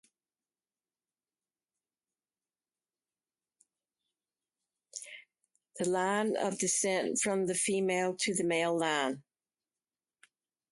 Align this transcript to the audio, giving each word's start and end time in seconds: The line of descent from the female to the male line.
The 5.77 5.87
line 5.87 6.35
of 6.37 6.57
descent 6.57 7.19
from 7.21 7.45
the 7.45 7.53
female 7.53 8.15
to 8.21 8.33
the 8.33 8.43
male 8.43 8.75
line. 8.79 9.21